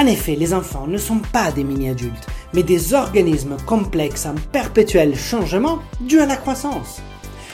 En 0.00 0.06
effet, 0.06 0.34
les 0.34 0.54
enfants 0.54 0.86
ne 0.86 0.96
sont 0.96 1.18
pas 1.30 1.52
des 1.52 1.62
mini-adultes, 1.62 2.26
mais 2.54 2.62
des 2.62 2.94
organismes 2.94 3.58
complexes 3.66 4.24
en 4.24 4.34
perpétuel 4.50 5.14
changement 5.14 5.80
dû 6.00 6.20
à 6.20 6.24
la 6.24 6.36
croissance. 6.36 7.02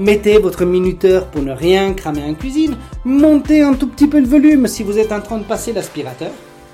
Mettez 0.00 0.38
votre 0.38 0.64
minuteur 0.64 1.26
pour 1.26 1.42
ne 1.42 1.52
rien 1.52 1.92
cramer 1.92 2.22
en 2.22 2.32
cuisine. 2.32 2.74
Montez 3.04 3.60
un 3.60 3.74
tout 3.74 3.86
petit 3.86 4.06
peu 4.06 4.18
le 4.18 4.26
volume 4.26 4.66
si 4.66 4.82
vous 4.82 4.96
êtes 4.96 5.12
en 5.12 5.20
train 5.20 5.36
de 5.36 5.44
passer 5.44 5.74
l'aspirateur. 5.74 6.30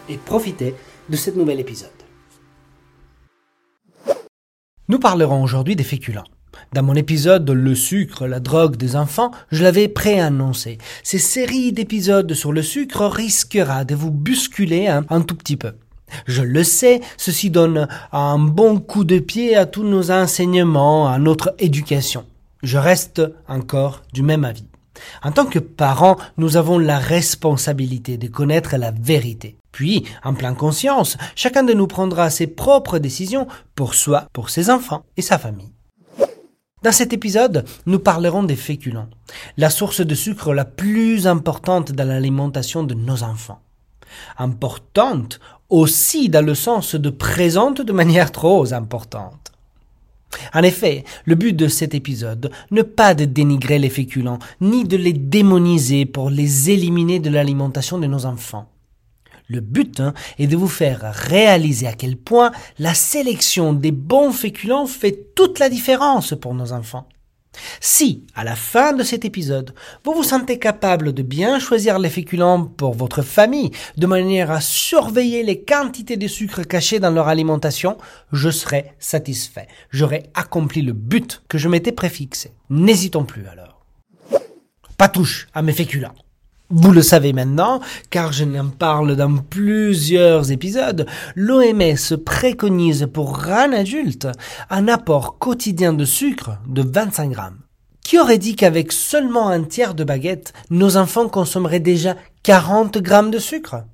Et 0.09 0.17
profitez 0.17 0.77
de 1.09 1.17
cet 1.17 1.35
nouvel 1.35 1.59
épisode. 1.59 1.91
Nous 4.89 5.01
parlerons 5.01 5.43
aujourd'hui 5.43 5.75
des 5.75 5.83
féculents. 5.83 6.23
Dans 6.73 6.85
mon 6.85 6.95
épisode 6.95 7.51
Le 7.51 7.75
sucre, 7.75 8.29
la 8.29 8.39
drogue 8.39 8.77
des 8.77 8.95
enfants, 8.95 9.33
je 9.51 9.65
l'avais 9.65 9.89
préannoncé. 9.89 10.79
Ces 11.03 11.19
séries 11.19 11.73
d'épisodes 11.73 12.33
sur 12.33 12.53
le 12.53 12.63
sucre 12.63 13.07
risquera 13.07 13.85
de 13.85 13.97
vous 13.97 14.13
bousculer 14.13 14.87
un 14.87 15.21
tout 15.23 15.35
petit 15.35 15.57
peu. 15.57 15.73
Je 16.27 16.43
le 16.43 16.63
sais, 16.63 17.01
ceci 17.17 17.51
donne 17.51 17.89
un 18.13 18.39
bon 18.39 18.79
coup 18.79 19.03
de 19.03 19.19
pied 19.19 19.57
à 19.57 19.67
tous 19.67 19.83
nos 19.83 20.13
enseignements, 20.13 21.09
à 21.09 21.19
notre 21.19 21.57
éducation. 21.59 22.25
Je 22.63 22.79
reste 22.79 23.23
encore 23.49 24.03
du 24.13 24.23
même 24.23 24.45
avis. 24.45 24.67
En 25.23 25.33
tant 25.33 25.47
que 25.47 25.59
parents, 25.59 26.17
nous 26.37 26.57
avons 26.57 26.79
la 26.79 26.99
responsabilité 26.99 28.17
de 28.17 28.29
connaître 28.29 28.77
la 28.77 28.91
vérité. 28.91 29.57
Puis, 29.73 30.05
en 30.25 30.35
pleine 30.35 30.57
conscience, 30.57 31.19
chacun 31.35 31.63
de 31.63 31.75
nous 31.75 31.87
prendra 31.87 32.31
ses 32.31 32.47
propres 32.47 32.99
décisions 32.99 33.47
pour 33.75 33.95
soi, 33.95 34.27
pour 34.33 34.51
ses 34.51 34.71
enfants 34.71 35.05
et 35.17 35.23
sa 35.23 35.39
famille. 35.39 35.73
Dans 36.83 36.93
cet 36.93 37.13
épisode, 37.13 37.65
nous 37.87 37.99
parlerons 37.99 38.43
des 38.43 38.57
féculents, 38.57 39.09
la 39.57 39.71
source 39.71 40.01
de 40.01 40.15
sucre 40.15 40.55
la 40.55 40.65
plus 40.65 41.27
importante 41.27 41.93
dans 41.93 42.07
l'alimentation 42.07 42.85
de 42.85 42.95
nos 42.95 43.23
enfants. 43.23 43.61
Importante 44.39 45.41
aussi 45.69 46.29
dans 46.29 46.45
le 46.45 46.55
sens 46.55 46.95
de 46.95 47.11
présente 47.11 47.81
de 47.81 47.93
manière 47.93 48.31
trop 48.31 48.73
importante. 48.73 49.53
En 50.55 50.63
effet, 50.63 51.05
le 51.25 51.35
but 51.35 51.55
de 51.55 51.69
cet 51.69 51.95
épisode 51.95 52.51
n'est 52.71 52.85
pas 52.85 53.15
de 53.15 53.25
dénigrer 53.25 53.79
les 53.79 53.91
féculents, 53.91 54.39
ni 54.61 54.85
de 54.85 54.97
les 54.97 55.13
démoniser 55.13 56.07
pour 56.07 56.31
les 56.31 56.71
éliminer 56.71 57.21
de 57.21 57.31
l'alimentation 57.31 57.99
de 57.99 58.07
nos 58.07 58.27
enfants. 58.27 58.69
Le 59.49 59.61
but 59.61 60.01
hein, 60.01 60.13
est 60.39 60.49
de 60.49 60.57
vous 60.57 60.69
faire 60.69 61.13
réaliser 61.13 61.87
à 61.87 61.93
quel 61.93 62.17
point 62.17 62.51
la 62.79 62.95
sélection 62.95 63.73
des 63.73 63.93
bons 63.93 64.33
féculents 64.33 64.87
fait 64.87 65.35
toute 65.35 65.59
la 65.59 65.69
différence 65.69 66.35
pour 66.41 66.55
nos 66.55 66.73
enfants. 66.73 67.09
Si, 67.81 68.25
à 68.35 68.45
la 68.45 68.57
fin 68.57 68.93
de 68.93 69.03
cet 69.03 69.25
épisode, 69.25 69.75
vous 70.05 70.13
vous 70.13 70.23
sentez 70.23 70.59
capable 70.59 71.13
de 71.13 71.23
bien 71.23 71.59
choisir 71.59 71.99
les 71.99 72.11
féculents 72.11 72.65
pour 72.65 72.95
votre 72.95 73.23
famille, 73.23 73.71
de 73.97 74.07
manière 74.07 74.51
à 74.51 74.61
surveiller 74.61 75.43
les 75.43 75.63
quantités 75.63 76.17
de 76.17 76.29
sucre 76.29 76.63
cachées 76.63 77.01
dans 77.01 77.11
leur 77.11 77.29
alimentation, 77.29 77.99
je 78.33 78.51
serai 78.51 78.93
satisfait. 78.99 79.69
J'aurai 79.91 80.25
accompli 80.35 80.83
le 80.83 80.93
but 80.93 81.43
que 81.49 81.59
je 81.59 81.69
m'étais 81.69 81.93
préfixé. 81.93 82.53
N'hésitons 82.71 83.25
plus 83.25 83.47
alors. 83.47 83.85
Pas 84.99 85.09
touche 85.09 85.49
à 85.55 85.63
mes 85.63 85.73
féculents. 85.73 86.15
Vous 86.69 86.91
le 86.91 87.03
savez 87.03 87.33
maintenant, 87.33 87.81
car 88.11 88.33
je 88.33 88.43
n'en 88.43 88.71
parle 88.71 89.15
dans 89.15 89.37
plusieurs 89.37 90.51
épisodes, 90.51 91.07
l'OMS 91.37 92.17
préconise 92.25 93.07
pour 93.13 93.45
un 93.47 93.73
adulte 93.73 94.27
un 94.69 94.89
apport 94.89 95.39
quotidien 95.39 95.93
de 95.93 96.05
sucre 96.05 96.59
de 96.67 96.83
25 96.83 97.31
grammes. 97.31 97.61
Qui 98.03 98.19
aurait 98.19 98.39
dit 98.39 98.57
qu'avec 98.57 98.91
seulement 98.91 99.49
un 99.49 99.63
tiers 99.63 99.95
de 99.95 100.03
baguette, 100.03 100.55
nos 100.71 100.97
enfants 100.97 101.29
consommeraient 101.29 101.79
déjà 101.79 102.17
40 102.43 102.99
grammes 102.99 103.31
de 103.31 103.39
sucre? 103.39 103.85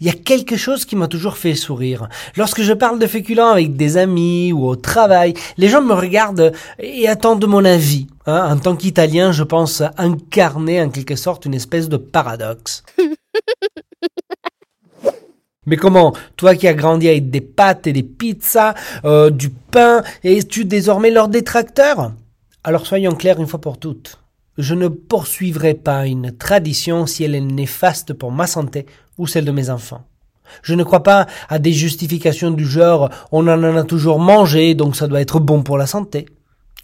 Il 0.00 0.06
y 0.06 0.10
a 0.10 0.12
quelque 0.12 0.56
chose 0.56 0.84
qui 0.84 0.96
m'a 0.96 1.08
toujours 1.08 1.36
fait 1.36 1.54
sourire. 1.54 2.08
Lorsque 2.36 2.62
je 2.62 2.72
parle 2.72 2.98
de 2.98 3.06
féculents 3.06 3.50
avec 3.50 3.76
des 3.76 3.96
amis 3.96 4.52
ou 4.52 4.66
au 4.66 4.76
travail, 4.76 5.34
les 5.56 5.68
gens 5.68 5.82
me 5.82 5.94
regardent 5.94 6.52
et 6.78 7.08
attendent 7.08 7.46
mon 7.46 7.64
avis. 7.64 8.06
Hein, 8.26 8.52
en 8.52 8.58
tant 8.58 8.76
qu'Italien, 8.76 9.32
je 9.32 9.44
pense 9.44 9.82
incarner 9.96 10.82
en 10.82 10.90
quelque 10.90 11.16
sorte 11.16 11.46
une 11.46 11.54
espèce 11.54 11.88
de 11.88 11.96
paradoxe. 11.96 12.82
Mais 15.66 15.76
comment 15.76 16.14
Toi 16.36 16.54
qui 16.54 16.68
as 16.68 16.74
grandi 16.74 17.08
avec 17.08 17.30
des 17.30 17.40
pâtes 17.40 17.86
et 17.88 17.92
des 17.92 18.04
pizzas, 18.04 18.74
euh, 19.04 19.30
du 19.30 19.50
pain, 19.50 20.02
es-tu 20.22 20.64
désormais 20.64 21.10
leur 21.10 21.28
détracteur? 21.28 22.12
Alors 22.62 22.86
soyons 22.86 23.14
clairs 23.14 23.40
une 23.40 23.48
fois 23.48 23.60
pour 23.60 23.78
toutes. 23.78 24.18
Je 24.58 24.74
ne 24.74 24.88
poursuivrai 24.88 25.74
pas 25.74 26.06
une 26.06 26.32
tradition 26.32 27.06
si 27.06 27.24
elle 27.24 27.34
est 27.34 27.40
néfaste 27.40 28.14
pour 28.14 28.32
ma 28.32 28.46
santé 28.46 28.86
ou 29.18 29.26
celle 29.26 29.44
de 29.44 29.50
mes 29.50 29.70
enfants. 29.70 30.04
Je 30.62 30.74
ne 30.74 30.84
crois 30.84 31.02
pas 31.02 31.26
à 31.48 31.58
des 31.58 31.72
justifications 31.72 32.50
du 32.50 32.64
genre 32.64 33.10
on 33.32 33.48
en 33.48 33.76
a 33.76 33.84
toujours 33.84 34.18
mangé 34.18 34.74
donc 34.74 34.96
ça 34.96 35.08
doit 35.08 35.20
être 35.20 35.40
bon 35.40 35.62
pour 35.62 35.76
la 35.76 35.86
santé. 35.86 36.26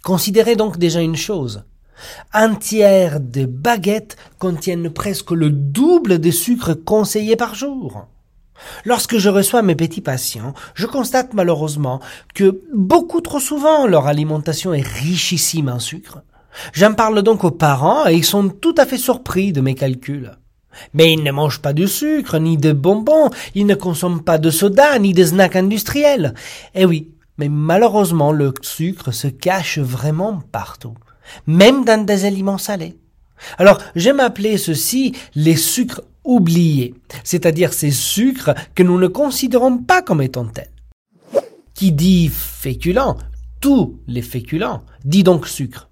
Considérez 0.03 0.55
donc 0.55 0.77
déjà 0.77 1.01
une 1.01 1.15
chose. 1.15 1.63
Un 2.33 2.55
tiers 2.55 3.19
des 3.19 3.47
baguettes 3.47 4.17
contiennent 4.37 4.89
presque 4.89 5.31
le 5.31 5.49
double 5.49 6.19
des 6.19 6.31
sucres 6.31 6.75
conseillés 6.83 7.35
par 7.37 7.55
jour. 7.55 8.05
Lorsque 8.85 9.17
je 9.17 9.29
reçois 9.29 9.61
mes 9.61 9.75
petits 9.75 10.01
patients, 10.01 10.53
je 10.75 10.85
constate 10.85 11.33
malheureusement 11.33 11.99
que 12.33 12.61
beaucoup 12.73 13.21
trop 13.21 13.39
souvent 13.39 13.87
leur 13.87 14.07
alimentation 14.07 14.73
est 14.73 14.87
richissime 14.87 15.69
en 15.69 15.79
sucre. 15.79 16.21
J'en 16.73 16.93
parle 16.93 17.21
donc 17.23 17.43
aux 17.43 17.51
parents 17.51 18.07
et 18.07 18.13
ils 18.15 18.25
sont 18.25 18.49
tout 18.49 18.75
à 18.77 18.85
fait 18.85 18.97
surpris 18.97 19.51
de 19.51 19.61
mes 19.61 19.75
calculs. 19.75 20.31
Mais 20.93 21.13
ils 21.13 21.23
ne 21.23 21.31
mangent 21.31 21.61
pas 21.61 21.73
de 21.73 21.85
sucre, 21.85 22.39
ni 22.39 22.57
de 22.57 22.71
bonbons, 22.71 23.29
ils 23.53 23.65
ne 23.65 23.75
consomment 23.75 24.23
pas 24.23 24.39
de 24.39 24.49
soda, 24.49 24.97
ni 24.97 25.13
de 25.13 25.23
snacks 25.23 25.55
industriels. 25.55 26.33
Eh 26.73 26.85
oui, 26.85 27.11
mais 27.37 27.49
malheureusement 27.49 28.31
le 28.31 28.53
sucre 28.61 29.11
se 29.11 29.27
cache 29.27 29.77
vraiment 29.77 30.41
partout. 30.51 30.95
même 31.47 31.85
dans 31.85 32.05
des 32.05 32.25
aliments 32.25 32.57
salés. 32.57 32.97
Alors, 33.57 33.79
j'aime 33.95 34.19
appeler 34.19 34.57
ceci 34.57 35.15
les 35.35 35.55
sucres 35.55 36.01
oubliés, 36.23 36.93
c'est-à-dire 37.23 37.73
ces 37.73 37.91
sucres 37.91 38.53
que 38.75 38.83
nous 38.83 38.99
ne 38.99 39.07
considérons 39.07 39.77
pas 39.77 40.01
comme 40.01 40.21
étant 40.21 40.45
tels. 40.45 40.69
Qui 41.73 41.91
dit 41.91 42.29
féculent, 42.29 43.15
tous 43.59 43.99
les 44.07 44.21
féculents, 44.21 44.83
dit 45.03 45.23
donc 45.23 45.47
sucre. 45.47 45.89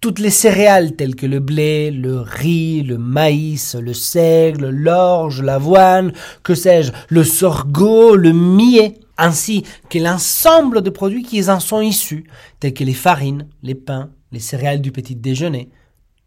Toutes 0.00 0.18
les 0.18 0.30
céréales 0.30 0.96
telles 0.96 1.14
que 1.14 1.26
le 1.26 1.40
blé, 1.40 1.90
le 1.90 2.20
riz, 2.20 2.82
le 2.82 2.98
maïs, 2.98 3.74
le 3.74 3.92
seigle, 3.92 4.70
l'orge, 4.70 5.42
l'avoine, 5.42 6.12
que 6.42 6.54
sais-je, 6.54 6.92
le 7.08 7.24
sorgho, 7.24 8.16
le 8.16 8.32
millet, 8.32 8.94
ainsi 9.18 9.64
que 9.88 9.98
l'ensemble 9.98 10.80
de 10.82 10.90
produits 10.90 11.22
qui 11.22 11.50
en 11.50 11.60
sont 11.60 11.80
issus, 11.80 12.24
tels 12.58 12.74
que 12.74 12.84
les 12.84 12.94
farines, 12.94 13.46
les 13.62 13.74
pains, 13.74 14.10
les 14.32 14.40
céréales 14.40 14.80
du 14.80 14.92
petit 14.92 15.16
déjeuner, 15.16 15.68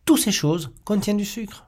toutes 0.06 0.20
ces 0.20 0.32
choses 0.32 0.72
contiennent 0.84 1.18
du 1.18 1.26
sucre. 1.26 1.68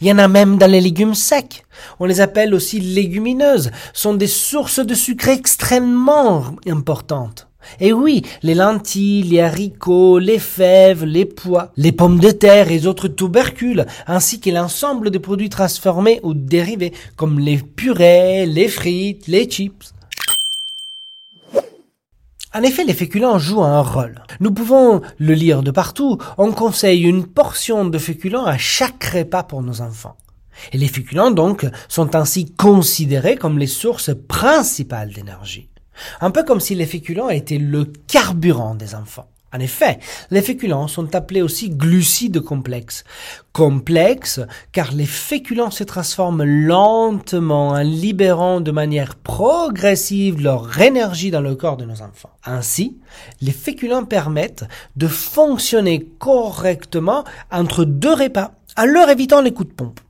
Il 0.00 0.06
y 0.06 0.12
en 0.12 0.18
a 0.18 0.28
même 0.28 0.58
dans 0.58 0.70
les 0.70 0.80
légumes 0.80 1.14
secs. 1.14 1.64
On 1.98 2.04
les 2.04 2.20
appelle 2.20 2.54
aussi 2.54 2.80
légumineuses, 2.80 3.70
sont 3.92 4.14
des 4.14 4.26
sources 4.26 4.78
de 4.78 4.94
sucre 4.94 5.28
extrêmement 5.28 6.44
importantes. 6.68 7.48
Et 7.80 7.92
oui, 7.92 8.22
les 8.42 8.54
lentilles, 8.54 9.22
les 9.22 9.40
haricots, 9.40 10.18
les 10.18 10.38
fèves, 10.38 11.04
les 11.04 11.24
pois, 11.24 11.72
les 11.76 11.92
pommes 11.92 12.20
de 12.20 12.30
terre 12.30 12.70
et 12.70 12.86
autres 12.86 13.08
tubercules, 13.08 13.86
ainsi 14.06 14.40
que 14.40 14.50
l'ensemble 14.50 15.10
des 15.10 15.18
produits 15.18 15.48
transformés 15.48 16.20
ou 16.22 16.34
dérivés, 16.34 16.92
comme 17.16 17.38
les 17.38 17.58
purées, 17.58 18.46
les 18.46 18.68
frites, 18.68 19.26
les 19.26 19.48
chips. 19.48 19.92
En 22.54 22.62
effet, 22.62 22.84
les 22.84 22.94
féculents 22.94 23.38
jouent 23.38 23.64
un 23.64 23.82
rôle. 23.82 24.22
Nous 24.40 24.50
pouvons 24.50 25.02
le 25.18 25.34
lire 25.34 25.62
de 25.62 25.70
partout. 25.70 26.16
On 26.38 26.52
conseille 26.52 27.02
une 27.02 27.26
portion 27.26 27.84
de 27.84 27.98
féculents 27.98 28.46
à 28.46 28.56
chaque 28.56 29.04
repas 29.04 29.42
pour 29.42 29.60
nos 29.60 29.82
enfants. 29.82 30.16
Et 30.72 30.78
les 30.78 30.88
féculents, 30.88 31.30
donc, 31.30 31.66
sont 31.88 32.16
ainsi 32.16 32.50
considérés 32.52 33.36
comme 33.36 33.58
les 33.58 33.66
sources 33.66 34.12
principales 34.26 35.12
d'énergie. 35.12 35.68
Un 36.20 36.30
peu 36.30 36.44
comme 36.44 36.60
si 36.60 36.74
les 36.74 36.86
féculents 36.86 37.28
étaient 37.28 37.58
le 37.58 37.84
carburant 38.06 38.74
des 38.74 38.94
enfants. 38.94 39.28
En 39.56 39.60
effet, 39.60 40.00
les 40.30 40.42
féculents 40.42 40.88
sont 40.88 41.14
appelés 41.14 41.40
aussi 41.40 41.70
glucides 41.70 42.40
complexes. 42.40 43.04
Complexes 43.52 44.40
car 44.72 44.92
les 44.92 45.06
féculents 45.06 45.70
se 45.70 45.84
transforment 45.84 46.44
lentement 46.44 47.68
en 47.68 47.78
libérant 47.78 48.60
de 48.60 48.70
manière 48.70 49.14
progressive 49.14 50.42
leur 50.42 50.78
énergie 50.80 51.30
dans 51.30 51.40
le 51.40 51.54
corps 51.54 51.78
de 51.78 51.86
nos 51.86 52.02
enfants. 52.02 52.32
Ainsi, 52.44 52.98
les 53.40 53.52
féculents 53.52 54.04
permettent 54.04 54.64
de 54.96 55.06
fonctionner 55.06 56.06
correctement 56.18 57.24
entre 57.50 57.84
deux 57.84 58.12
repas 58.12 58.50
en 58.76 58.84
leur 58.84 59.08
évitant 59.08 59.40
les 59.40 59.54
coups 59.54 59.70
de 59.70 59.74
pompe. 59.74 60.00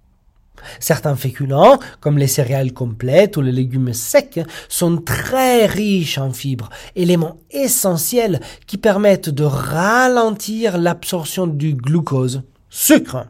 Certains 0.80 1.16
féculents, 1.16 1.78
comme 2.00 2.18
les 2.18 2.26
céréales 2.26 2.72
complètes 2.72 3.36
ou 3.36 3.42
les 3.42 3.52
légumes 3.52 3.92
secs, 3.92 4.40
sont 4.68 4.98
très 4.98 5.66
riches 5.66 6.18
en 6.18 6.32
fibres, 6.32 6.70
éléments 6.94 7.38
essentiels 7.50 8.40
qui 8.66 8.78
permettent 8.78 9.30
de 9.30 9.44
ralentir 9.44 10.78
l'absorption 10.78 11.46
du 11.46 11.74
glucose, 11.74 12.42
sucre, 12.70 13.26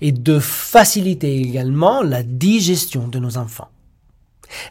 et 0.00 0.12
de 0.12 0.38
faciliter 0.38 1.36
également 1.36 2.02
la 2.02 2.22
digestion 2.22 3.08
de 3.08 3.18
nos 3.18 3.38
enfants. 3.38 3.68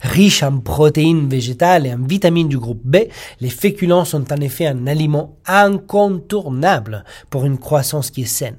Riches 0.01 0.43
en 0.43 0.59
protéines 0.59 1.29
végétales 1.29 1.85
et 1.85 1.93
en 1.93 2.03
vitamines 2.03 2.49
du 2.49 2.57
groupe 2.57 2.81
B, 2.83 2.97
les 3.39 3.49
féculents 3.49 4.05
sont 4.05 4.31
en 4.31 4.37
effet 4.37 4.67
un 4.67 4.87
aliment 4.87 5.37
incontournable 5.45 7.05
pour 7.29 7.45
une 7.45 7.57
croissance 7.57 8.11
qui 8.11 8.23
est 8.23 8.25
saine. 8.25 8.57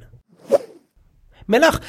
Mais 1.48 1.58
alors, 1.58 1.80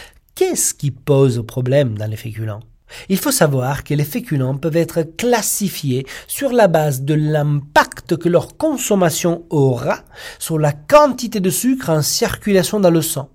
Qu'est-ce 0.42 0.74
qui 0.74 0.90
pose 0.90 1.46
problème 1.46 1.96
dans 2.00 2.08
les 2.10 2.16
féculents? 2.16 2.62
Il 3.10 3.20
faut 3.20 3.30
savoir 3.30 3.84
que 3.84 3.94
les 3.94 4.04
féculents 4.04 4.58
peuvent 4.58 4.76
être 4.76 5.04
classifiés 5.04 6.08
sur 6.26 6.52
la 6.52 6.68
base 6.68 7.04
de 7.04 7.14
l'impact 7.14 8.18
que 8.18 8.28
leur 8.28 8.58
consommation 8.58 9.44
aura 9.52 10.00
sur 10.40 10.58
la 10.58 10.72
quantité 10.72 11.42
de 11.42 11.52
sucre 11.52 11.92
en 11.92 12.02
circulation 12.02 12.80
dans 12.80 12.90
le 12.90 13.04
sang. 13.04 13.30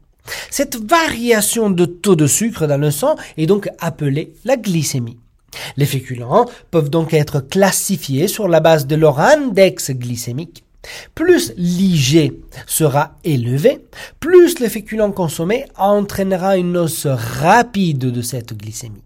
Cette 0.50 0.75
variation 0.75 1.70
de 1.70 1.85
taux 1.85 2.17
de 2.17 2.26
sucre 2.26 2.67
dans 2.67 2.76
le 2.76 2.91
sang 2.91 3.14
est 3.37 3.47
donc 3.47 3.70
appelée 3.79 4.32
la 4.44 4.56
glycémie. 4.56 5.20
Les 5.76 5.87
féculents 5.87 6.47
peuvent 6.73 6.91
donc 6.91 7.14
être 7.14 7.38
classifiés 7.38 8.26
sur 8.26 8.49
la 8.49 8.58
base 8.58 8.88
de 8.88 8.97
leur 8.97 9.20
index 9.20 9.93
glycémique 9.93 10.64
plus 11.14 11.52
l'IG 11.56 12.32
sera 12.66 13.16
élevé, 13.24 13.84
plus 14.20 14.58
le 14.60 14.68
féculent 14.68 15.12
consommé 15.12 15.64
entraînera 15.76 16.56
une 16.56 16.76
hausse 16.76 17.06
rapide 17.06 18.10
de 18.10 18.22
cette 18.22 18.56
glycémie. 18.56 19.02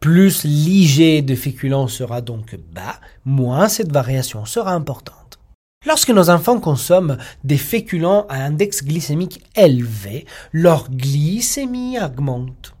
Plus 0.00 0.44
l'IG 0.44 1.24
de 1.24 1.34
féculent 1.34 1.88
sera 1.88 2.20
donc 2.20 2.56
bas, 2.72 3.00
moins 3.24 3.68
cette 3.68 3.92
variation 3.92 4.44
sera 4.44 4.72
importante. 4.72 5.38
Lorsque 5.86 6.10
nos 6.10 6.28
enfants 6.28 6.58
consomment 6.58 7.18
des 7.44 7.56
féculents 7.56 8.26
à 8.28 8.42
index 8.42 8.82
glycémique 8.82 9.44
élevé, 9.54 10.26
leur 10.52 10.90
glycémie 10.90 11.98
augmente. 12.00 12.74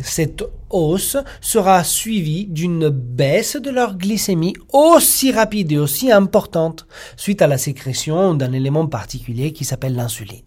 Cette 0.00 0.44
hausse 0.70 1.16
sera 1.40 1.84
suivie 1.84 2.46
d'une 2.46 2.88
baisse 2.88 3.56
de 3.56 3.70
leur 3.70 3.96
glycémie 3.96 4.54
aussi 4.72 5.32
rapide 5.32 5.72
et 5.72 5.78
aussi 5.78 6.10
importante 6.10 6.86
suite 7.16 7.42
à 7.42 7.46
la 7.46 7.58
sécrétion 7.58 8.34
d'un 8.34 8.52
élément 8.52 8.86
particulier 8.86 9.52
qui 9.52 9.64
s'appelle 9.64 9.94
l'insuline. 9.94 10.42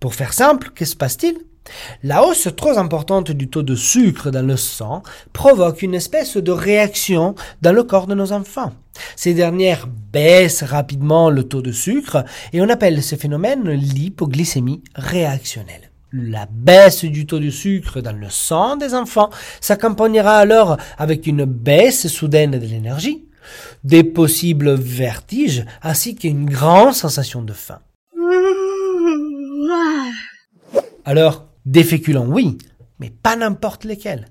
Pour 0.00 0.14
faire 0.14 0.32
simple, 0.32 0.70
que 0.74 0.84
se 0.84 0.96
passe-t-il? 0.96 1.38
La 2.02 2.24
hausse 2.24 2.48
trop 2.56 2.78
importante 2.78 3.32
du 3.32 3.48
taux 3.48 3.62
de 3.62 3.74
sucre 3.74 4.30
dans 4.30 4.46
le 4.46 4.56
sang 4.56 5.02
provoque 5.32 5.82
une 5.82 5.94
espèce 5.94 6.36
de 6.36 6.52
réaction 6.52 7.34
dans 7.62 7.72
le 7.72 7.82
corps 7.82 8.06
de 8.06 8.14
nos 8.14 8.32
enfants. 8.32 8.72
Ces 9.16 9.34
dernières 9.34 9.88
baissent 10.12 10.62
rapidement 10.62 11.30
le 11.30 11.44
taux 11.44 11.62
de 11.62 11.72
sucre 11.72 12.24
et 12.52 12.60
on 12.60 12.68
appelle 12.68 13.02
ce 13.02 13.16
phénomène 13.16 13.68
l'hypoglycémie 13.68 14.82
réactionnelle. 14.94 15.85
La 16.18 16.46
baisse 16.50 17.04
du 17.04 17.26
taux 17.26 17.40
de 17.40 17.50
sucre 17.50 18.00
dans 18.00 18.16
le 18.16 18.30
sang 18.30 18.76
des 18.76 18.94
enfants 18.94 19.28
s'accompagnera 19.60 20.38
alors 20.38 20.78
avec 20.96 21.26
une 21.26 21.44
baisse 21.44 22.08
soudaine 22.08 22.52
de 22.52 22.66
l'énergie, 22.66 23.26
des 23.84 24.02
possibles 24.02 24.72
vertiges 24.74 25.66
ainsi 25.82 26.14
qu'une 26.14 26.46
grande 26.46 26.94
sensation 26.94 27.42
de 27.42 27.52
faim. 27.52 27.80
Alors, 31.04 31.48
des 31.66 31.84
féculents 31.84 32.26
oui, 32.26 32.56
mais 32.98 33.10
pas 33.10 33.36
n'importe 33.36 33.84
lesquels. 33.84 34.28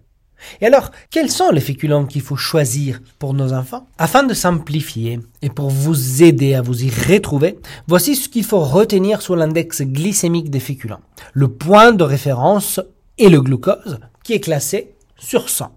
Et 0.61 0.65
alors, 0.65 0.91
quels 1.09 1.29
sont 1.29 1.51
les 1.51 1.61
féculents 1.61 2.05
qu'il 2.05 2.21
faut 2.21 2.35
choisir 2.35 3.01
pour 3.19 3.33
nos 3.33 3.53
enfants? 3.53 3.87
Afin 3.97 4.23
de 4.23 4.33
simplifier 4.33 5.19
et 5.41 5.49
pour 5.49 5.69
vous 5.69 6.23
aider 6.23 6.53
à 6.53 6.61
vous 6.61 6.83
y 6.83 6.89
retrouver, 6.89 7.57
voici 7.87 8.15
ce 8.15 8.29
qu'il 8.29 8.43
faut 8.43 8.59
retenir 8.59 9.21
sur 9.21 9.35
l'index 9.35 9.81
glycémique 9.81 10.49
des 10.49 10.59
féculents. 10.59 11.01
Le 11.33 11.47
point 11.47 11.91
de 11.91 12.03
référence 12.03 12.79
est 13.17 13.29
le 13.29 13.41
glucose, 13.41 13.99
qui 14.23 14.33
est 14.33 14.39
classé 14.39 14.93
sur 15.17 15.49
100. 15.49 15.71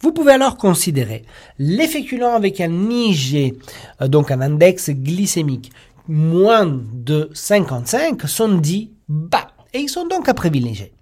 Vous 0.00 0.12
pouvez 0.12 0.32
alors 0.32 0.56
considérer 0.56 1.24
les 1.58 1.86
féculents 1.86 2.34
avec 2.34 2.60
un 2.60 2.90
IG, 2.90 3.54
euh, 4.00 4.08
donc 4.08 4.30
un 4.30 4.40
index 4.40 4.90
glycémique 4.90 5.70
moins 6.08 6.66
de 6.66 7.30
55, 7.34 8.22
sont 8.28 8.56
dits 8.58 8.92
bas 9.08 9.48
et 9.72 9.80
ils 9.80 9.88
sont 9.88 10.06
donc 10.06 10.28
à 10.28 10.34
privilégier. 10.34 10.92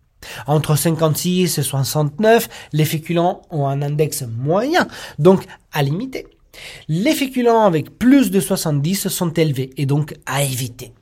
Entre 0.47 0.77
56 0.77 1.59
et 1.59 1.63
69, 1.63 2.49
les 2.73 2.85
féculents 2.85 3.43
ont 3.51 3.67
un 3.67 3.83
index 3.83 4.23
moyen, 4.23 4.87
donc 5.19 5.45
à 5.73 5.83
limiter. 5.83 6.27
Les 6.89 7.15
féculents 7.15 7.65
avec 7.65 7.99
plus 7.99 8.31
de 8.31 8.41
70 8.41 9.09
sont 9.09 9.33
élevés 9.33 9.71
et 9.77 9.87
donc 9.87 10.15
à 10.27 10.43
éviter. 10.43 10.93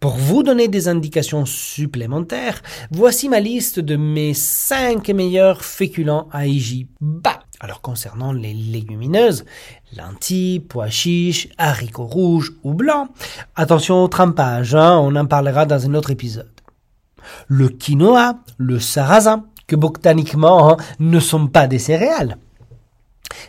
Pour 0.00 0.12
vous 0.12 0.42
donner 0.42 0.68
des 0.68 0.88
indications 0.88 1.46
supplémentaires, 1.46 2.62
voici 2.90 3.28
ma 3.28 3.40
liste 3.40 3.80
de 3.80 3.96
mes 3.96 4.34
5 4.34 5.08
meilleurs 5.10 5.64
féculents 5.64 6.28
à 6.30 6.46
IJ 6.46 6.86
bas. 7.00 7.40
Alors 7.60 7.80
concernant 7.80 8.32
les 8.32 8.54
légumineuses, 8.54 9.44
lentilles, 9.96 10.60
pois 10.60 10.90
chiches, 10.90 11.48
haricots 11.58 12.06
rouges 12.06 12.52
ou 12.64 12.74
blancs, 12.74 13.08
attention 13.54 14.02
au 14.02 14.08
trempage, 14.08 14.74
hein, 14.74 14.98
on 14.98 15.14
en 15.16 15.26
parlera 15.26 15.64
dans 15.64 15.86
un 15.86 15.94
autre 15.94 16.10
épisode 16.10 16.51
le 17.48 17.68
quinoa, 17.68 18.38
le 18.58 18.78
sarrasin, 18.78 19.44
que 19.66 19.76
botaniquement 19.76 20.72
hein, 20.72 20.76
ne 21.00 21.20
sont 21.20 21.46
pas 21.46 21.66
des 21.66 21.78
céréales. 21.78 22.36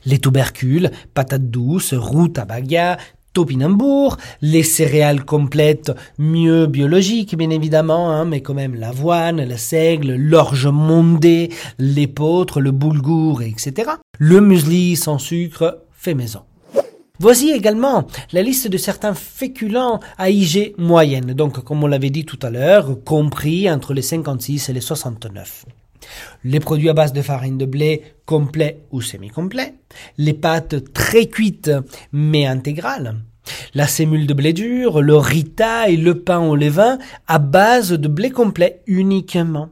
Les 0.06 0.20
tubercules, 0.20 0.92
patates 1.13 1.50
douces, 1.50 1.94
rutabaga, 1.94 2.98
topinambour, 3.34 4.18
les 4.42 4.63
céréales 4.63 5.25
complètes 5.25 5.92
mieux 6.18 6.68
biologiques 6.68 7.36
bien 7.36 7.50
évidemment, 7.50 8.12
hein, 8.12 8.25
mais 8.25 8.42
quand 8.42 8.53
même 8.53 8.75
l'avoine, 8.75 9.44
le 9.44 9.58
seigle, 9.58 10.15
l'orge 10.15 10.68
mondée, 10.68 11.51
l'épeautre, 11.80 12.62
le 12.62 12.72
boulgour, 12.72 13.42
etc. 13.42 13.92
Le 14.20 14.39
muesli 14.39 14.96
sans 14.96 15.18
sucre 15.18 15.80
fait 15.92 16.13
maison. 16.13 16.42
Voici 17.20 17.51
également 17.51 18.08
la 18.32 18.41
liste 18.41 18.67
de 18.67 18.77
certains 18.77 19.13
féculents 19.13 20.00
à 20.17 20.32
IG 20.32 20.74
moyenne, 20.79 21.34
donc 21.34 21.63
comme 21.63 21.84
on 21.84 21.88
l'avait 21.88 22.10
dit 22.10 22.25
tout 22.25 22.39
à 22.41 22.50
l'heure, 22.50 23.03
compris 23.05 23.70
entre 23.70 23.93
les 23.93 24.01
56 24.01 24.70
et 24.70 24.74
les 24.74 24.82
69. 24.82 25.65
Les 26.43 26.60
produits 26.60 26.89
à 26.89 26.93
base 26.93 27.13
de 27.13 27.22
farine 27.22 27.60
de 27.60 27.67
blé 27.67 28.01
complet 28.25 28.79
ou 28.89 29.00
semi-complet, 29.01 29.75
les 30.17 30.34
pâtes 30.34 30.91
très 30.91 31.27
cuites 31.27 31.70
mais 32.12 32.48
intégrales, 32.48 33.13
la 33.75 33.86
sémule 33.86 34.25
de 34.25 34.34
blé 34.34 34.51
dur, 34.51 35.00
le 35.00 35.15
rita 35.15 35.89
et 35.89 35.98
le 35.98 36.20
pain 36.20 36.39
au 36.39 36.55
levain 36.55 36.98
à 37.27 37.38
base 37.38 37.91
de 37.91 38.08
blé 38.08 38.32
complet 38.32 38.82
uniquement. 38.88 39.70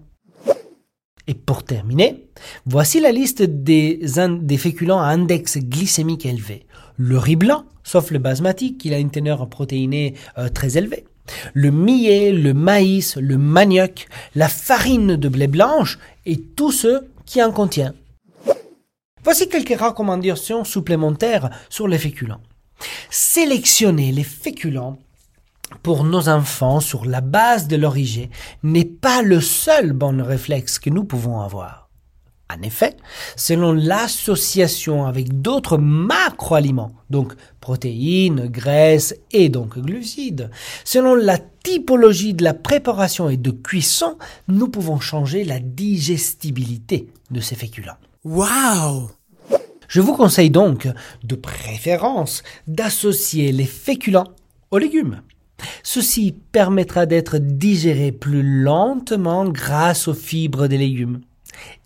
Et 1.28 1.34
pour 1.34 1.64
terminer, 1.64 2.28
voici 2.68 3.00
la 3.00 3.12
liste 3.12 3.42
des, 3.42 4.00
des 4.42 4.58
féculents 4.58 5.02
à 5.02 5.08
index 5.08 5.58
glycémique 5.58 6.28
élevé. 6.28 6.68
Le 6.98 7.18
riz 7.18 7.36
blanc, 7.36 7.66
sauf 7.84 8.12
le 8.12 8.20
basmati, 8.20 8.78
qui 8.78 8.94
a 8.94 9.00
une 9.00 9.12
teneur 9.12 9.48
protéinée 9.50 10.16
euh, 10.38 10.50
très 10.50 10.78
élevée. 10.78 11.06
Le 11.54 11.72
millet, 11.72 12.32
le 12.32 12.54
maïs, 12.54 13.16
le 13.18 13.38
manioc, 13.38 14.08
la 14.36 14.50
farine 14.50 15.16
de 15.16 15.30
blé 15.30 15.48
blanche 15.48 16.00
et 16.26 16.38
tout 16.38 16.72
ce 16.72 17.04
qui 17.26 17.42
en 17.42 17.52
contient. 17.52 17.94
Voici 19.24 19.48
quelques 19.48 19.80
recommandations 19.80 20.64
supplémentaires 20.64 21.50
sur 21.70 21.88
les 21.88 22.00
féculents. 22.00 22.42
Sélectionner 23.10 24.12
les 24.12 24.24
féculents 24.24 24.98
pour 25.84 26.04
nos 26.04 26.28
enfants 26.28 26.80
sur 26.80 27.06
la 27.06 27.22
base 27.22 27.68
de 27.68 27.76
l'origine 27.76 28.30
n'est 28.64 28.86
pas 28.86 29.22
le 29.22 29.40
seul 29.40 29.94
bon 29.94 30.24
réflexe 30.24 30.80
que 30.80 30.90
nous 30.90 31.04
pouvons 31.04 31.40
avoir. 31.40 31.81
En 32.52 32.62
effet, 32.64 32.98
selon 33.36 33.72
l'association 33.72 35.06
avec 35.06 35.42
d'autres 35.42 35.78
macroaliments, 35.78 36.94
donc 37.10 37.34
protéines, 37.62 38.48
graisses 38.48 39.16
et 39.32 39.50
donc 39.50 39.78
glucides, 39.78 40.50
selon 40.84 41.16
la 41.16 41.38
typologie 41.38 42.34
de 42.34 42.44
la 42.44 42.54
préparation 42.54 43.30
et 43.30 43.38
de 43.38 43.52
cuisson, 43.52 44.18
nous 44.48 44.68
pouvons 44.68 45.00
changer 45.00 45.44
la 45.44 45.60
digestibilité 45.60 47.08
de 47.30 47.40
ces 47.40 47.56
féculents. 47.56 47.98
Wow! 48.24 49.12
Je 49.88 50.02
vous 50.02 50.16
conseille 50.16 50.50
donc, 50.50 50.88
de 51.24 51.36
préférence, 51.36 52.44
d'associer 52.68 53.52
les 53.52 53.66
féculents 53.66 54.32
aux 54.72 54.78
légumes. 54.78 55.22
Ceci 55.84 56.36
permettra 56.52 57.06
d'être 57.06 57.38
digéré 57.38 58.12
plus 58.12 58.64
lentement 58.64 59.46
grâce 59.46 60.08
aux 60.08 60.14
fibres 60.14 60.68
des 60.68 60.78
légumes. 60.78 61.22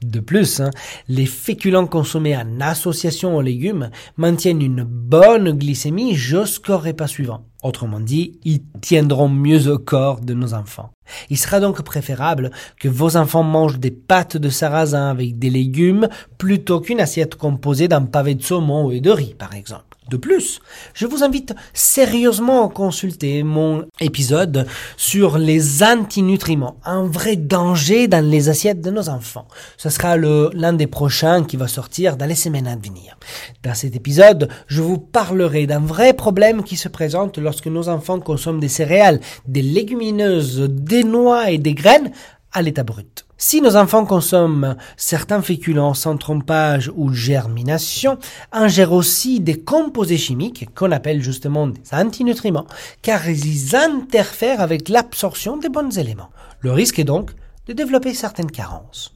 De 0.01 0.19
plus, 0.19 0.59
hein, 0.59 0.71
les 1.07 1.25
féculents 1.25 1.87
consommés 1.87 2.35
en 2.35 2.61
association 2.61 3.35
aux 3.35 3.41
légumes 3.41 3.89
maintiennent 4.17 4.61
une 4.61 4.83
bonne 4.83 5.51
glycémie 5.51 6.15
jusqu'au 6.15 6.77
repas 6.77 7.07
suivant. 7.07 7.45
Autrement 7.63 7.99
dit, 7.99 8.39
ils 8.43 8.61
tiendront 8.81 9.29
mieux 9.29 9.67
au 9.67 9.79
corps 9.79 10.21
de 10.21 10.35
nos 10.35 10.53
enfants. 10.53 10.91
Il 11.29 11.37
sera 11.37 11.59
donc 11.59 11.81
préférable 11.81 12.51
que 12.79 12.87
vos 12.87 13.17
enfants 13.17 13.43
mangent 13.43 13.79
des 13.79 13.91
pâtes 13.91 14.37
de 14.37 14.49
sarrasin 14.49 15.09
avec 15.09 15.39
des 15.39 15.49
légumes 15.49 16.07
plutôt 16.37 16.79
qu'une 16.79 16.99
assiette 16.99 17.35
composée 17.35 17.87
d'un 17.87 18.03
pavé 18.03 18.35
de 18.35 18.43
saumon 18.43 18.91
et 18.91 19.01
de 19.01 19.09
riz, 19.09 19.33
par 19.33 19.55
exemple. 19.55 19.94
De 20.09 20.17
plus, 20.17 20.61
je 20.93 21.07
vous 21.07 21.23
invite 21.23 21.55
sérieusement 21.73 22.67
à 22.67 22.71
consulter 22.71 23.41
mon 23.41 23.85
épisode 23.99 24.67
sur 24.97 25.39
les 25.39 25.81
antinutriments, 25.81 26.77
un 26.85 27.07
vrai 27.07 27.35
danger 27.35 28.07
dans 28.07 28.23
les 28.23 28.49
assiettes 28.49 28.81
de 28.81 28.91
nos 28.91 29.09
enfants. 29.09 29.47
Ce 29.77 29.89
sera 29.89 30.15
l'un 30.15 30.73
des 30.73 30.85
prochains 30.85 31.43
qui 31.43 31.57
va 31.57 31.67
sortir 31.67 32.17
dans 32.17 32.27
les 32.27 32.35
semaines 32.35 32.67
à 32.67 32.75
venir. 32.75 33.17
Dans 33.63 33.73
cet 33.73 33.95
épisode, 33.95 34.49
je 34.67 34.83
vous 34.83 34.99
parlerai 34.99 35.65
d'un 35.65 35.79
vrai 35.79 36.13
problème 36.13 36.63
qui 36.63 36.77
se 36.77 36.87
présente 36.87 37.39
lorsque 37.39 37.67
nos 37.67 37.89
enfants 37.89 38.19
consomment 38.19 38.59
des 38.59 38.69
céréales, 38.69 39.19
des 39.47 39.63
légumineuses, 39.63 40.69
des 40.69 41.03
noix 41.03 41.49
et 41.49 41.57
des 41.57 41.73
graines 41.73 42.11
à 42.51 42.61
l'état 42.61 42.83
brut. 42.83 43.24
Si 43.37 43.59
nos 43.59 43.75
enfants 43.75 44.05
consomment 44.05 44.77
certains 44.95 45.41
féculents 45.41 45.93
sans 45.93 46.15
trompage 46.15 46.89
ou 46.95 47.11
germination, 47.11 48.17
ingèrent 48.53 48.93
aussi 48.93 49.41
des 49.41 49.59
composés 49.59 50.17
chimiques 50.17 50.69
qu'on 50.73 50.91
appelle 50.91 51.21
justement 51.21 51.67
des 51.67 51.81
antinutriments, 51.91 52.67
car 53.01 53.29
ils 53.29 53.75
interfèrent 53.75 54.61
avec 54.61 54.87
l'absorption 54.87 55.57
des 55.57 55.69
bons 55.69 55.97
éléments. 55.97 56.29
Le 56.61 56.71
risque 56.71 56.99
est 56.99 57.03
donc 57.03 57.31
de 57.67 57.73
développer 57.73 58.13
certaines 58.13 58.51
carences. 58.51 59.14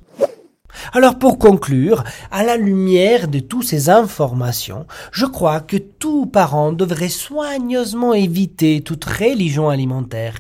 Alors 0.92 1.20
pour 1.20 1.38
conclure, 1.38 2.04
à 2.32 2.44
la 2.44 2.58
lumière 2.58 3.28
de 3.28 3.40
toutes 3.40 3.66
ces 3.66 3.90
informations, 3.90 4.88
je 5.12 5.26
crois 5.26 5.60
que 5.60 5.78
tout 5.78 6.26
parent 6.26 6.72
devrait 6.72 7.10
soigneusement 7.10 8.14
éviter 8.14 8.82
toute 8.82 9.06
religion 9.06 9.70
alimentaire, 9.70 10.36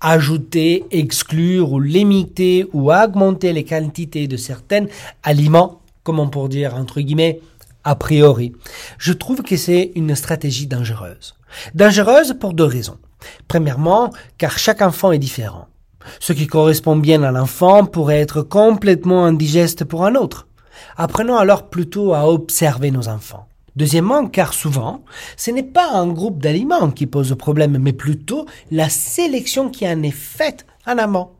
ajouter, 0.00 0.84
exclure 0.90 1.72
ou 1.72 1.80
limiter 1.80 2.66
ou 2.74 2.92
augmenter 2.92 3.52
les 3.52 3.64
quantités 3.64 4.28
de 4.28 4.36
certains 4.36 4.86
aliments, 5.22 5.80
comment 6.02 6.28
pour 6.28 6.50
dire 6.50 6.74
entre 6.74 7.00
guillemets, 7.00 7.40
a 7.84 7.94
priori. 7.94 8.52
Je 8.98 9.12
trouve 9.12 9.42
que 9.42 9.56
c'est 9.56 9.92
une 9.94 10.14
stratégie 10.14 10.66
dangereuse. 10.66 11.34
Dangereuse 11.74 12.34
pour 12.38 12.52
deux 12.52 12.64
raisons. 12.64 12.98
Premièrement, 13.48 14.10
car 14.36 14.58
chaque 14.58 14.82
enfant 14.82 15.12
est 15.12 15.18
différent. 15.18 15.68
Ce 16.20 16.32
qui 16.32 16.46
correspond 16.46 16.96
bien 16.96 17.22
à 17.22 17.30
l'enfant 17.30 17.84
pourrait 17.84 18.20
être 18.20 18.42
complètement 18.42 19.24
indigeste 19.24 19.84
pour 19.84 20.04
un 20.04 20.14
autre. 20.14 20.48
Apprenons 20.96 21.36
alors 21.36 21.68
plutôt 21.68 22.14
à 22.14 22.28
observer 22.28 22.90
nos 22.90 23.08
enfants. 23.08 23.48
Deuxièmement, 23.76 24.26
car 24.26 24.54
souvent, 24.54 25.02
ce 25.36 25.50
n'est 25.50 25.64
pas 25.64 25.90
un 25.92 26.06
groupe 26.06 26.40
d'aliments 26.40 26.90
qui 26.90 27.06
pose 27.06 27.34
problème, 27.36 27.78
mais 27.78 27.92
plutôt 27.92 28.46
la 28.70 28.88
sélection 28.88 29.68
qui 29.68 29.86
en 29.88 30.02
est 30.02 30.12
faite 30.12 30.64
en 30.86 30.98
amont. 30.98 31.30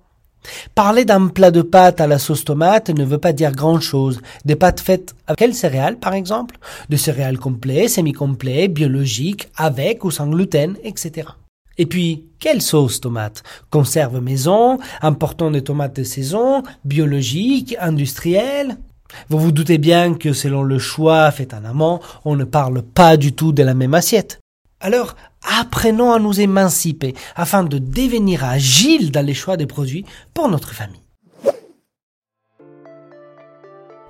Parler 0.75 1.05
d'un 1.05 1.29
plat 1.29 1.51
de 1.51 1.63
pâtes 1.63 2.01
à 2.01 2.07
la 2.07 2.19
sauce 2.19 2.45
tomate 2.45 2.91
ne 2.91 3.05
veut 3.05 3.19
pas 3.19 3.33
dire 3.33 3.53
grand 3.53 3.81
chose. 3.81 4.21
Des 4.45 4.57
pâtes 4.57 4.81
faites 4.81 5.15
avec 5.27 5.39
quelles 5.39 5.55
céréales, 5.55 5.99
par 5.99 6.13
exemple? 6.13 6.59
De 6.89 6.97
céréales 6.97 7.39
complets, 7.39 7.89
semi-complets, 7.89 8.69
biologiques, 8.69 9.49
avec 9.57 10.05
ou 10.05 10.11
sans 10.11 10.27
gluten, 10.27 10.77
etc. 10.83 11.29
Et 11.79 11.87
puis, 11.87 12.25
quelle 12.39 12.63
sauce 12.63 13.01
tomate? 13.01 13.43
Conserve 13.71 14.21
maison, 14.21 14.79
important 15.03 15.51
des 15.51 15.63
tomates 15.63 15.97
de 15.97 16.05
saison, 16.05 16.63
biologique, 16.85 17.77
industrielle 17.81 18.77
Vous 19.29 19.39
vous 19.39 19.53
doutez 19.53 19.79
bien 19.79 20.15
que 20.15 20.33
selon 20.33 20.63
le 20.63 20.79
choix 20.79 21.31
fait 21.31 21.55
en 21.55 21.65
amont, 21.65 22.01
on 22.25 22.37
ne 22.37 22.45
parle 22.45 22.83
pas 22.83 23.17
du 23.17 23.33
tout 23.33 23.53
de 23.53 23.63
la 23.63 23.75
même 23.75 23.95
assiette. 23.95 24.41
Alors, 24.81 25.17
apprenons 25.61 26.13
à 26.13 26.19
nous 26.19 26.41
émanciper 26.41 27.15
afin 27.37 27.65
de 27.65 27.79
devenir 27.79 28.45
agiles 28.45 29.11
dans 29.11 29.25
les 29.25 29.35
choix 29.35 29.57
des 29.57 29.67
produits 29.67 30.05
pour 30.33 30.49
notre 30.49 30.75
famille. 30.75 31.04